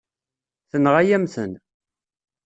Tenɣa-yam-ten. 0.69 1.51